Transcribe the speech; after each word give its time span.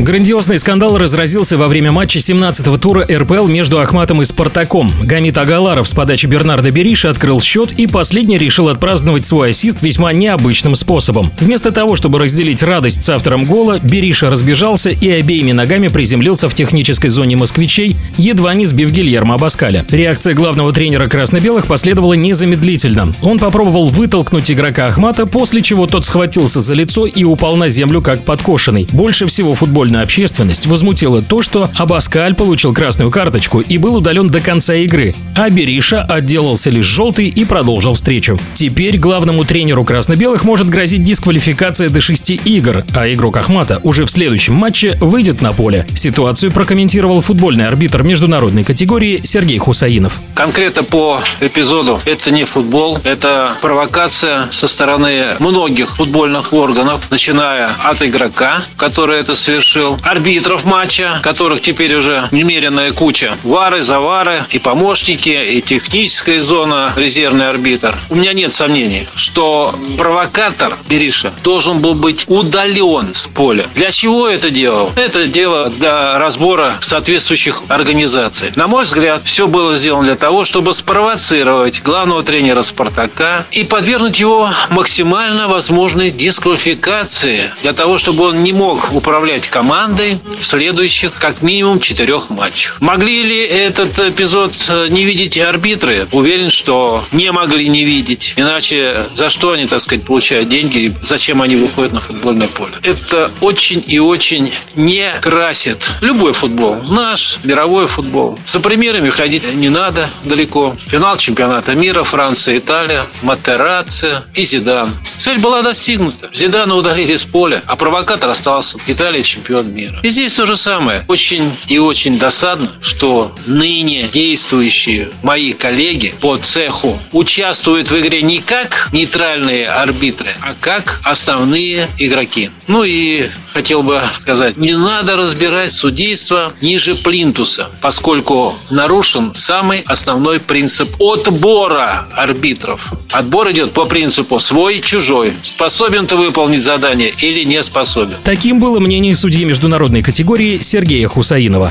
Грандиозный 0.00 0.60
скандал 0.60 0.96
разразился 0.96 1.58
во 1.58 1.66
время 1.66 1.90
матча 1.90 2.20
17-го 2.20 2.78
тура 2.78 3.04
РПЛ 3.10 3.48
между 3.48 3.80
Ахматом 3.80 4.22
и 4.22 4.24
Спартаком. 4.24 4.92
Гамит 5.02 5.36
Агаларов 5.36 5.88
с 5.88 5.92
подачи 5.92 6.26
Бернарда 6.26 6.70
Бериша 6.70 7.10
открыл 7.10 7.40
счет 7.40 7.72
и 7.72 7.88
последний 7.88 8.38
решил 8.38 8.68
отпраздновать 8.68 9.26
свой 9.26 9.50
ассист 9.50 9.82
весьма 9.82 10.12
необычным 10.12 10.76
способом. 10.76 11.32
Вместо 11.40 11.72
того, 11.72 11.96
чтобы 11.96 12.20
разделить 12.20 12.62
радость 12.62 13.02
с 13.02 13.08
автором 13.08 13.44
гола, 13.44 13.80
Бериша 13.82 14.30
разбежался 14.30 14.90
и 14.90 15.10
обеими 15.10 15.50
ногами 15.50 15.88
приземлился 15.88 16.48
в 16.48 16.54
технической 16.54 17.10
зоне 17.10 17.34
москвичей, 17.36 17.96
едва 18.18 18.54
не 18.54 18.66
сбив 18.66 18.92
Гильермо 18.92 19.34
Абаскаля. 19.34 19.84
Реакция 19.90 20.34
главного 20.34 20.72
тренера 20.72 21.08
красно-белых 21.08 21.66
последовала 21.66 22.14
незамедлительно. 22.14 23.12
Он 23.20 23.40
попробовал 23.40 23.88
вытолкнуть 23.88 24.50
игрока 24.50 24.86
Ахмата, 24.86 25.26
после 25.26 25.60
чего 25.60 25.88
тот 25.88 26.04
схватился 26.06 26.60
за 26.60 26.74
лицо 26.74 27.04
и 27.04 27.24
упал 27.24 27.56
на 27.56 27.68
землю 27.68 28.00
как 28.00 28.22
подкошенный. 28.22 28.86
Больше 28.92 29.26
всего 29.26 29.54
футбольный 29.54 29.87
футбольную 29.88 30.04
общественность 30.04 30.66
возмутило 30.66 31.22
то, 31.22 31.40
что 31.40 31.70
Абаскаль 31.74 32.34
получил 32.34 32.74
красную 32.74 33.10
карточку 33.10 33.60
и 33.60 33.78
был 33.78 33.96
удален 33.96 34.28
до 34.28 34.40
конца 34.40 34.74
игры, 34.74 35.14
а 35.34 35.48
Бериша 35.48 36.02
отделался 36.02 36.68
лишь 36.68 36.84
желтый 36.84 37.28
и 37.28 37.44
продолжил 37.46 37.94
встречу. 37.94 38.38
Теперь 38.52 38.98
главному 38.98 39.44
тренеру 39.44 39.84
красно-белых 39.84 40.44
может 40.44 40.68
грозить 40.68 41.02
дисквалификация 41.04 41.88
до 41.88 42.02
шести 42.02 42.34
игр, 42.44 42.84
а 42.94 43.10
игрок 43.10 43.38
Ахмата 43.38 43.80
уже 43.82 44.04
в 44.04 44.10
следующем 44.10 44.54
матче 44.54 44.94
выйдет 45.00 45.40
на 45.40 45.54
поле. 45.54 45.86
Ситуацию 45.94 46.52
прокомментировал 46.52 47.22
футбольный 47.22 47.66
арбитр 47.66 48.02
международной 48.02 48.64
категории 48.64 49.22
Сергей 49.24 49.56
Хусаинов. 49.56 50.20
Конкретно 50.34 50.82
по 50.82 51.22
эпизоду 51.40 52.00
это 52.04 52.30
не 52.30 52.44
футбол, 52.44 52.98
это 53.04 53.56
провокация 53.62 54.48
со 54.50 54.68
стороны 54.68 55.36
многих 55.38 55.96
футбольных 55.96 56.52
органов, 56.52 57.00
начиная 57.10 57.70
от 57.82 58.02
игрока, 58.02 58.64
который 58.76 59.18
это 59.18 59.34
совершил, 59.34 59.77
решил. 59.78 59.98
Арбитров 60.02 60.64
матча, 60.64 61.20
которых 61.22 61.60
теперь 61.60 61.94
уже 61.94 62.28
немеренная 62.30 62.92
куча. 62.92 63.36
Вары, 63.44 63.82
завары, 63.82 64.44
и 64.50 64.58
помощники, 64.58 65.28
и 65.28 65.60
техническая 65.60 66.40
зона, 66.40 66.92
резервный 66.96 67.48
арбитр. 67.48 67.96
У 68.10 68.16
меня 68.16 68.32
нет 68.32 68.52
сомнений, 68.52 69.08
что 69.14 69.74
провокатор 69.96 70.76
Бериша 70.88 71.32
должен 71.44 71.80
был 71.80 71.94
быть 71.94 72.24
удален 72.28 73.14
с 73.14 73.26
поля. 73.28 73.66
Для 73.74 73.90
чего 73.90 74.28
это 74.28 74.50
делал? 74.50 74.90
Это 74.96 75.26
дело 75.26 75.70
для 75.70 76.18
разбора 76.18 76.74
соответствующих 76.80 77.62
организаций. 77.68 78.52
На 78.56 78.66
мой 78.66 78.84
взгляд, 78.84 79.22
все 79.24 79.46
было 79.46 79.76
сделано 79.76 80.04
для 80.04 80.16
того, 80.16 80.44
чтобы 80.44 80.72
спровоцировать 80.72 81.82
главного 81.82 82.22
тренера 82.22 82.62
«Спартака» 82.62 83.44
и 83.50 83.64
подвергнуть 83.64 84.18
его 84.20 84.50
максимально 84.70 85.48
возможной 85.48 86.10
дисквалификации, 86.10 87.50
для 87.62 87.72
того, 87.72 87.98
чтобы 87.98 88.24
он 88.28 88.42
не 88.42 88.52
мог 88.52 88.92
управлять 88.92 89.48
командой 89.48 89.67
командой 89.68 90.18
в 90.40 90.46
следующих 90.46 91.12
как 91.18 91.42
минимум 91.42 91.78
четырех 91.78 92.30
матчах. 92.30 92.80
Могли 92.80 93.22
ли 93.22 93.44
этот 93.44 93.98
эпизод 93.98 94.54
э, 94.70 94.88
не 94.88 95.04
видеть 95.04 95.36
арбитры? 95.36 96.08
Уверен, 96.12 96.48
что 96.48 97.04
не 97.12 97.30
могли 97.32 97.68
не 97.68 97.84
видеть. 97.84 98.32
Иначе 98.36 99.08
за 99.12 99.28
что 99.28 99.52
они, 99.52 99.66
так 99.66 99.82
сказать, 99.82 100.06
получают 100.06 100.48
деньги 100.48 100.78
и 100.78 100.92
зачем 101.02 101.42
они 101.42 101.56
выходят 101.56 101.92
на 101.92 102.00
футбольное 102.00 102.48
поле? 102.48 102.72
Это 102.82 103.30
очень 103.42 103.84
и 103.86 103.98
очень 103.98 104.54
не 104.74 105.12
красит 105.20 105.86
любой 106.00 106.32
футбол. 106.32 106.76
Наш 106.88 107.38
мировой 107.44 107.88
футбол. 107.88 108.38
За 108.46 108.60
примерами 108.60 109.10
ходить 109.10 109.54
не 109.54 109.68
надо 109.68 110.08
далеко. 110.24 110.76
Финал 110.86 111.18
чемпионата 111.18 111.74
мира 111.74 112.04
Франция, 112.04 112.56
Италия, 112.56 113.04
Матерация 113.20 114.24
и 114.34 114.44
Зидан. 114.44 114.96
Цель 115.16 115.38
была 115.38 115.60
достигнута. 115.60 116.30
Зидана 116.32 116.74
удалили 116.74 117.16
с 117.16 117.26
поля, 117.26 117.62
а 117.66 117.76
провокатор 117.76 118.30
остался. 118.30 118.78
Италия 118.86 119.22
чемпион 119.22 119.57
чемпион 119.58 119.74
мира. 119.74 120.00
И 120.02 120.08
здесь 120.10 120.34
то 120.34 120.46
же 120.46 120.56
самое. 120.56 121.04
Очень 121.08 121.52
и 121.68 121.78
очень 121.78 122.18
досадно, 122.18 122.68
что 122.80 123.34
ныне 123.46 124.08
действующие 124.12 125.10
мои 125.22 125.52
коллеги 125.52 126.14
по 126.20 126.36
цеху 126.36 126.98
участвуют 127.12 127.90
в 127.90 127.98
игре 127.98 128.22
не 128.22 128.38
как 128.38 128.88
нейтральные 128.92 129.68
арбитры, 129.68 130.36
а 130.42 130.54
как 130.60 131.00
основные 131.04 131.88
игроки. 131.98 132.50
Ну 132.66 132.84
и 132.84 133.28
хотел 133.52 133.82
бы 133.82 134.02
сказать, 134.20 134.56
не 134.56 134.76
надо 134.76 135.16
разбирать 135.16 135.72
судейство 135.72 136.52
ниже 136.60 136.94
плинтуса, 136.94 137.70
поскольку 137.80 138.56
нарушен 138.70 139.34
самый 139.34 139.80
основной 139.86 140.40
принцип 140.40 140.88
отбора 141.00 142.08
арбитров. 142.14 142.92
Отбор 143.10 143.50
идет 143.50 143.72
по 143.72 143.84
принципу 143.84 144.38
свой-чужой. 144.38 145.34
Способен 145.42 146.06
ты 146.06 146.16
выполнить 146.16 146.62
задание 146.62 147.12
или 147.18 147.44
не 147.44 147.62
способен. 147.62 148.16
Таким 148.22 148.60
было 148.60 148.78
мнение 148.78 149.14
судьи 149.38 149.48
международной 149.48 150.02
категории 150.02 150.58
Сергея 150.62 151.06
Хусаинова. 151.06 151.70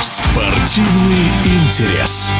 Спортивный 0.00 1.28
интерес. 1.44 2.32